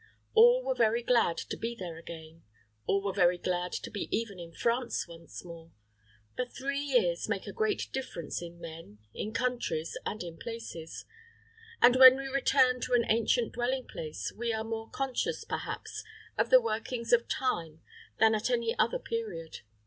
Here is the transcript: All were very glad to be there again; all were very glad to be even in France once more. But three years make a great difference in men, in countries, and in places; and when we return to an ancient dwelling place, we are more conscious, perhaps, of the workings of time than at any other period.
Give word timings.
All 0.33 0.63
were 0.65 0.73
very 0.73 1.03
glad 1.03 1.37
to 1.37 1.55
be 1.55 1.75
there 1.75 1.95
again; 1.95 2.41
all 2.87 3.03
were 3.03 3.13
very 3.13 3.37
glad 3.37 3.71
to 3.73 3.91
be 3.91 4.07
even 4.09 4.39
in 4.39 4.51
France 4.51 5.07
once 5.07 5.45
more. 5.45 5.73
But 6.35 6.51
three 6.51 6.79
years 6.79 7.29
make 7.29 7.45
a 7.45 7.53
great 7.53 7.87
difference 7.93 8.41
in 8.41 8.59
men, 8.59 8.97
in 9.13 9.31
countries, 9.31 9.95
and 10.03 10.23
in 10.23 10.39
places; 10.39 11.05
and 11.83 11.95
when 11.97 12.17
we 12.17 12.25
return 12.25 12.81
to 12.81 12.93
an 12.93 13.05
ancient 13.09 13.53
dwelling 13.53 13.85
place, 13.87 14.33
we 14.35 14.51
are 14.51 14.63
more 14.63 14.89
conscious, 14.89 15.43
perhaps, 15.45 16.03
of 16.35 16.49
the 16.49 16.59
workings 16.59 17.13
of 17.13 17.27
time 17.27 17.83
than 18.17 18.33
at 18.33 18.49
any 18.49 18.75
other 18.79 18.97
period. 18.97 19.59